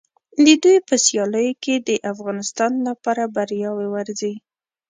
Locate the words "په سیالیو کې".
0.87-1.75